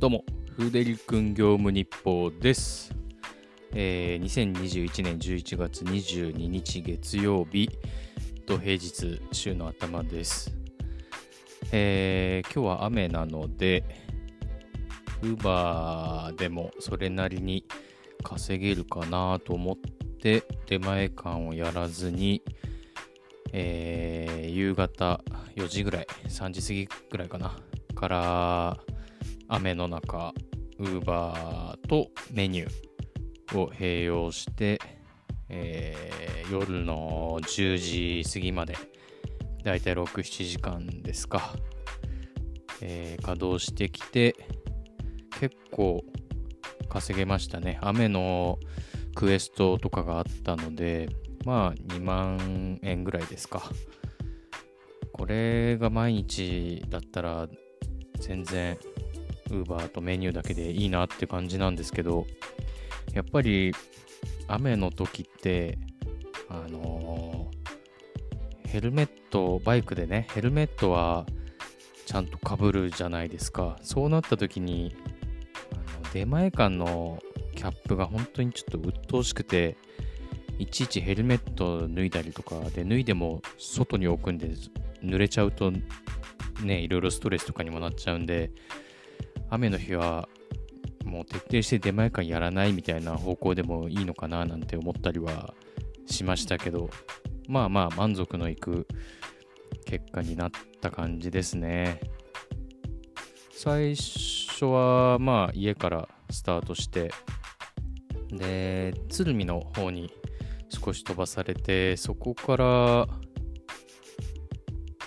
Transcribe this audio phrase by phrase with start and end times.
[0.00, 2.94] どうも、フーデリ君業務日報です。
[3.74, 7.68] えー2021年11月22日月曜日
[8.46, 10.56] と平日週の頭です。
[11.72, 13.82] えー今日は雨なので、
[15.22, 17.64] ウーバーでもそれなりに
[18.22, 22.40] 稼げるかなと思って出前館をやらずに、
[23.52, 25.24] えー夕方
[25.56, 27.56] 4時ぐらい、3時過ぎぐらいかな、
[27.96, 28.78] から
[29.48, 30.34] 雨の中、
[30.78, 34.78] ウーバーとメニューを併用して、
[35.48, 38.74] えー夜の10時過ぎまで、
[39.64, 41.54] だいたい6、7時間ですか、
[42.80, 44.34] えー稼働してきて、
[45.40, 46.04] 結構
[46.88, 47.78] 稼げましたね。
[47.82, 48.58] 雨の
[49.14, 51.08] クエストとかがあったので、
[51.44, 53.62] まあ2万円ぐらいですか。
[55.12, 57.48] これが毎日だったら
[58.20, 58.78] 全然
[59.50, 62.26] Uber とメニューだけでいいなって感じなんですけど、
[63.14, 63.72] やっぱり
[64.46, 65.78] 雨の時って、
[66.48, 67.58] あのー
[68.68, 71.24] ヘルメット、バイクでね、ヘルメットは
[72.04, 73.78] ちゃんとかぶるじゃないですか。
[73.80, 74.94] そうなった時に、
[75.72, 77.18] あの出前館の
[77.56, 79.78] キャップが本当にちょっと鬱陶しくて、
[80.58, 84.50] いちいちヘルメット脱いだりとかで、脱いでも外に置くんで、
[85.02, 85.72] 濡れちゃうと
[86.62, 88.50] ね、いろいろストレスとかにもなっちゃうんで、
[89.50, 90.28] 雨の日は
[91.04, 95.54] もう徹底して出前館やらないみたいな方向でもいいのかななんて思ったりは
[96.06, 96.90] しましたけど、
[97.48, 98.86] まあまあ満足のいく
[99.86, 102.00] 結果になった感じですね。
[103.52, 107.10] 最初はまあ家からスタートして、
[108.30, 110.12] で、鶴見の方に
[110.68, 113.06] 少し飛ばされて、そこから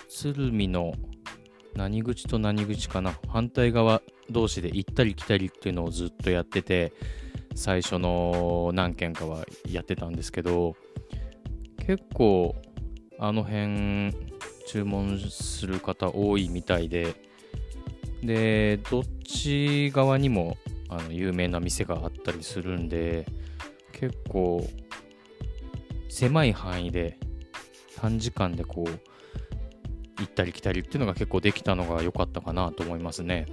[0.08, 0.92] 鶴見の
[1.74, 3.18] 何口と何口かな。
[3.28, 6.92] 反対側同士で行ったり来たりっていうのをずっとやってて
[7.54, 10.76] 最初の何件かはやってたんですけど
[11.86, 12.54] 結構
[13.18, 14.14] あの辺
[14.66, 17.14] 注文する方多いみたいで
[18.22, 20.56] でどっち側にも
[20.88, 23.26] あの有名な店があったりするんで
[23.92, 24.66] 結構
[26.08, 27.18] 狭い範囲で
[27.96, 29.11] 短時間でこう
[30.22, 33.46] 行ったり来たりっていうのが結構できたのが良かったかなと思いますね。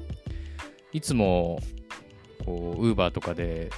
[0.91, 1.59] いつも
[2.45, 3.69] こう Uber とかで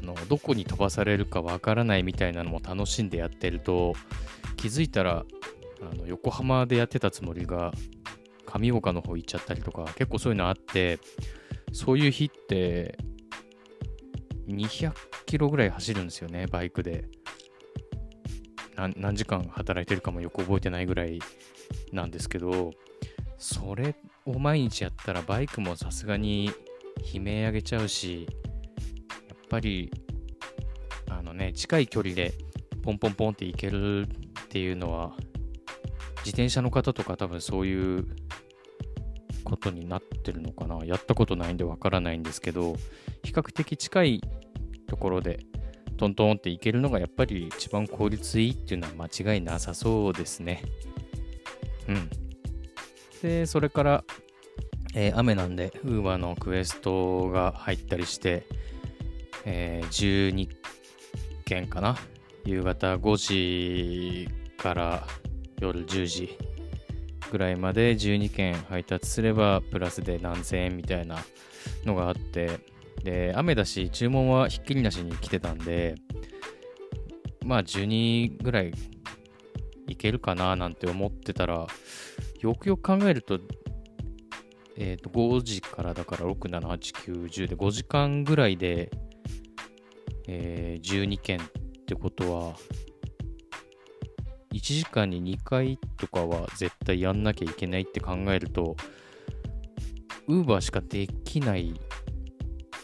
[0.00, 3.94] あのどこに飛ばされるかわからないみたいなのも楽しんでやってると
[4.56, 5.24] 気づいたら
[5.80, 7.72] あの横浜でやってたつもりが
[8.46, 10.98] 上岡の方行っちゃったりとか結構そういうのあって
[11.72, 12.98] そういう日って
[14.48, 14.92] 200
[15.26, 17.08] キロぐらい走るんですよねバイクで
[18.76, 21.20] 何時間働いてるかもよく覚えてないぐらい
[21.92, 22.72] なんですけど
[23.38, 23.94] それ
[24.24, 26.50] を毎日やったらバイクもさすがに
[27.12, 28.26] 悲鳴上げちゃうし
[29.28, 29.90] やっぱり
[31.08, 32.34] あのね近い距離で
[32.82, 35.12] ポンポンポンって行けるっていうのは
[36.18, 38.06] 自転車の方とか多分そういう
[39.44, 40.84] ことになってるのかな。
[40.84, 42.76] やったことないんでわからないんですけど
[43.22, 44.20] 比較的近い
[44.86, 45.40] ところで
[46.02, 50.64] トントンって行けるのがやっぱり一番効率いいっていうのは間違いなさそうですね。
[51.86, 52.10] うん。
[53.22, 54.04] で、それから、
[54.96, 58.44] えー雨なんで、ウーバーのクエストが入ったりして、
[59.44, 60.48] えー12
[61.44, 61.96] 件かな？
[62.44, 63.16] 夕方5
[64.26, 65.06] 時から
[65.60, 66.36] 夜10時
[67.30, 71.24] ぐらいまで12件配達すれば、プラスで何千円みたいな
[71.84, 72.71] のがあって、
[73.04, 75.94] で、雨だし、注文はひっきりなしに来てたんで、
[77.44, 78.72] まあ12ぐらい
[79.88, 81.66] いけるかななんて思ってたら、
[82.40, 83.38] よくよく考えると、
[84.76, 88.90] えっ、と、5時からだから6、7、8、9、10で5時間ぐらいで、
[90.28, 91.42] えー12件っ
[91.86, 92.54] てことは、
[94.52, 98.76] 1時間に2回とかは絶対やんなきゃいけないって考えると、
[100.28, 101.74] ウーバーしかできない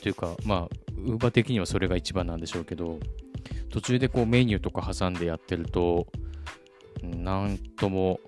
[0.08, 2.98] というか、まあ、ウーバー的にはそれが一番なんでしょうけど、
[3.68, 6.06] 途中でこうメニューとか挟んでやってると、
[7.02, 8.18] なんとも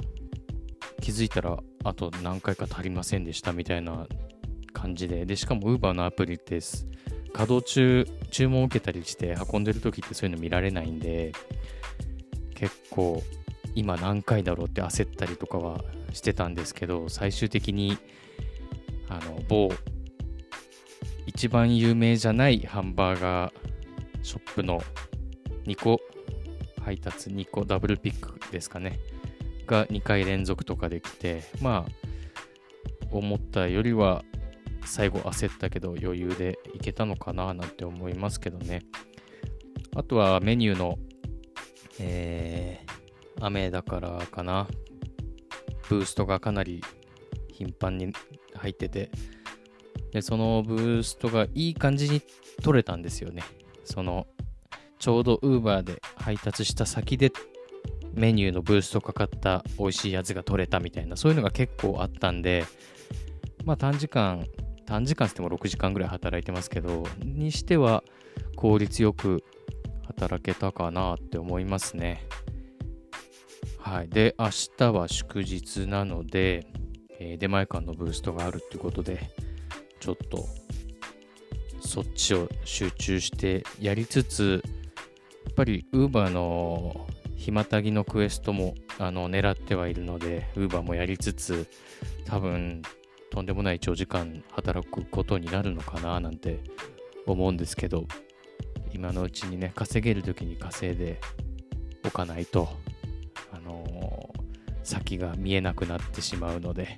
[1.01, 4.07] 気づいたらあと何回か足りませんでしたみたいな
[4.75, 6.87] 感じで、で、しかも Uber のアプリです。
[7.33, 11.33] 稼働中、注文を受けたりして運んでる時ってそういうの見られないんで、
[12.55, 13.23] 結構
[13.75, 17.97] 今何回だろうって焦ったりとかはしてたんですけど、最終的に
[19.09, 19.71] あの某
[21.33, 23.53] 一番有名じゃないハンバーガー
[24.21, 24.83] ショップの
[25.65, 26.01] 2個
[26.83, 28.99] 配達2個ダブルピックですかね
[29.65, 34.25] が2回連続とかできてまあ思ったよりは
[34.85, 38.83] 最後焦ったけど余裕でいけたのかななんて思いますけどね。
[39.95, 40.99] あとはメニューの、
[42.01, 44.67] えー、雨だからかな。
[45.89, 46.83] ブーストがかなり
[47.53, 48.13] 頻繁に
[48.55, 49.11] 入ってて、
[50.13, 52.23] で、そのブーストがいい感じに
[52.63, 53.43] 取れたんですよね。
[53.85, 54.27] その、
[54.99, 57.33] ちょうど Uber で配達した先で
[58.15, 62.65] メニューのブーストかかった美味しいやつが取れたみたいな、そういうのが結構あったんで、
[63.65, 64.47] まあ短時間、
[64.87, 68.03] 短時間っても6時間ぐらい働いてますけど、にしては
[68.57, 69.45] 効率よく
[70.07, 72.27] 働けたかなって思いますね。
[73.79, 74.09] はい。
[74.09, 76.67] で、明日は祝日なので、
[77.19, 79.31] えー、出前館のブーストがあるっていうことで、
[80.01, 80.49] ちょっと
[81.81, 84.63] そっちを集中してやりつつ、
[85.45, 87.07] やっぱり Uber の
[87.37, 91.67] ひまたぎのクエストもあの狙ってはいるので、Uber もやりつつ、
[92.27, 92.83] 多分
[93.31, 96.61] とんでもない長時間働くことになるのかななんて
[97.27, 98.07] 思うんですけど、
[98.93, 101.21] 今のうちにね、稼げる時に稼いで
[102.05, 102.69] おかないと、
[103.53, 106.97] あのー、先が見えなくなってしまうので、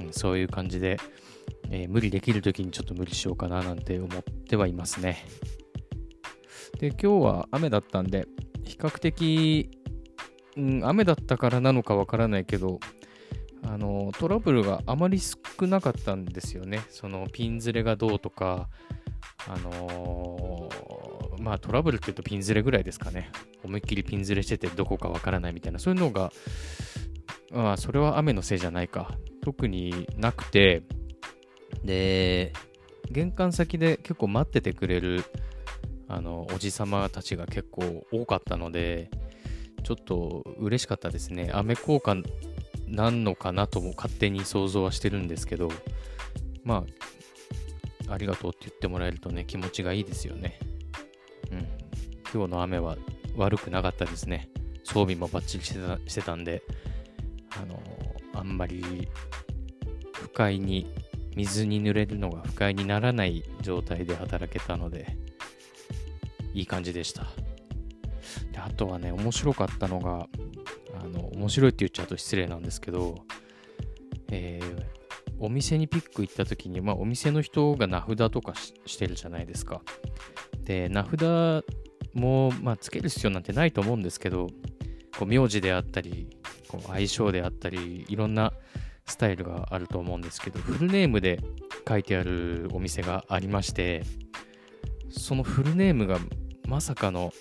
[0.00, 0.98] うん、そういう感じで、
[1.70, 5.24] えー、無理できる時にちょっと無理しようかななんて思ってはいますね。
[6.78, 8.26] で、今日は雨だったんで、
[8.64, 9.70] 比較的、
[10.56, 12.80] うん、雨だったからなのかわからないけど、
[13.62, 15.36] あのトラブルがあまり少
[15.66, 16.82] なかったんですよね。
[16.90, 18.68] そのピンズレがどうとか、
[19.48, 23.30] あのー、まあトラブルって言うとピンズレぐらいですかね。
[23.64, 26.32] 思いっきりピンズレしててどこかわからないみたいな、そういうのが、
[27.50, 29.16] まあそれは雨のせいじゃないか。
[29.42, 30.82] 特になくて、
[31.86, 32.52] で、
[33.10, 35.24] 玄関先で結構待っててくれる
[36.08, 39.10] あのおじさまたちが結構多かったので、
[39.82, 41.50] ちょっと嬉しかったですね。
[41.52, 42.16] 雨効果
[42.86, 45.70] なんのかなとも勝手に想像はしてるんですけど、
[46.64, 46.84] ま
[48.08, 50.58] あ、ありがとうって言ってもらえるとね、気持ちがいいですよね。
[51.50, 51.58] うん。
[52.32, 52.96] 今日の雨は
[53.36, 54.48] 悪くなかったですね。
[54.84, 56.62] 装備もバッチリしてたしてたんで、
[57.60, 57.80] あの
[58.34, 59.08] あんまり
[60.12, 60.86] 不快に、
[61.36, 65.16] 水に濡れるのが不快にならない状態で働けたので、
[66.54, 67.24] いい感じでした。
[68.52, 70.28] であとはね、面白かったのが、
[70.98, 73.16] あの面白いって言っちゃうと失礼なんですけど、
[74.30, 74.84] えー、
[75.38, 78.54] お店にピック行った時に、まあ、お店の人が名札とか
[78.86, 79.82] してるじゃないですか。
[80.64, 81.64] で、名札
[82.14, 84.48] も、まあ、つける必要なんてないと思うんですけど、
[85.18, 86.28] こう名字であったり、
[86.68, 88.52] こう相性であったり、いろんな
[89.16, 91.40] スタイルがあると思うんですけど、フルネームで
[91.88, 94.02] 書いてあるお店がありまして、
[95.08, 96.18] そのフルネームが
[96.68, 97.32] まさかの、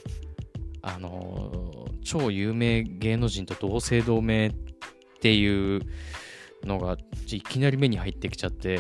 [0.82, 4.52] あの、超有名芸能人と同姓同名っ
[5.20, 5.82] ていう
[6.64, 6.96] のが
[7.28, 8.80] いきなり目に入ってきちゃって、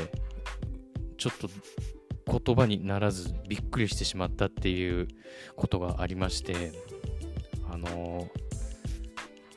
[1.17, 1.49] ちょっと
[2.39, 5.09] 言葉にならずびっくりしてしまったっていう
[5.57, 6.71] ことがありまして、
[7.69, 8.29] あの、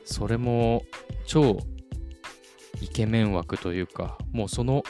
[0.03, 0.83] それも
[1.25, 1.57] 超
[2.81, 4.83] イケメン枠というか、もうその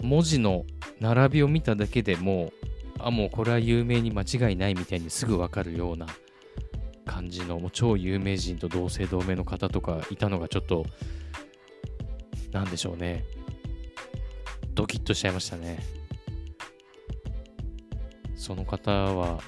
[0.00, 0.64] 文字の
[1.00, 2.66] 並びを見ただけでもう、
[2.98, 6.06] あ、もうこれは有名に間違いないみたいにすぐわかるような
[7.04, 10.86] 感じの、もう超有名人と同姓同名の方とかいたのがちょっと、
[12.52, 13.24] なんでしょうね。
[14.74, 15.78] ドキッとしちゃいましたね。
[18.36, 19.40] その方は、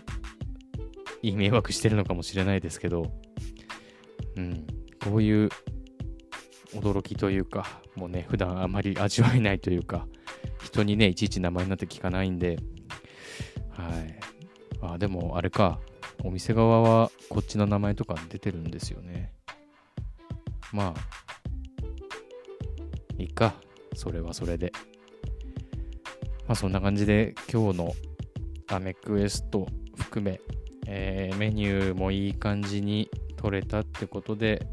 [1.23, 3.12] いい迷惑してるのかもしれないですけど、
[4.37, 4.67] うん、
[5.03, 5.49] こういう
[6.80, 10.06] 驚きというか、もうね、普段あまり味わえないというか、
[10.62, 12.59] 人にね、いちいち名前になって聞かないんで、
[13.71, 14.18] はい。
[14.80, 15.80] あ、でもあれか、
[16.25, 19.33] お店側はこっちの名前とか出てるんですよね。
[20.73, 21.00] まあ、
[23.18, 23.54] いいか、
[23.95, 24.73] それはそれで。
[26.47, 27.92] まあそんな感じで今日の
[28.68, 29.66] アメクエスト
[29.97, 30.40] 含め、
[30.87, 34.66] えー、メニューもいい感じに取れたってことで、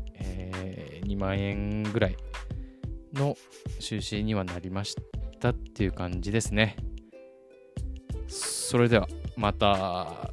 [1.03, 2.17] 2万円ぐらい
[3.13, 3.35] の
[3.79, 4.95] 収支にはなりまし
[5.39, 6.77] たっていう感じですね。
[8.27, 9.07] それでは
[9.37, 10.31] また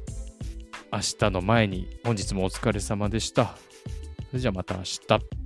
[0.91, 3.55] 明日の前に本日もお疲れ様でした。
[4.29, 5.40] それじゃあまた明日。